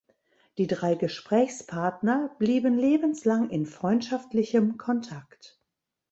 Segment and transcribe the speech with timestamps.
[0.57, 5.61] Die drei Gesprächspartner blieben lebenslang in freundschaftlichem Kontakt.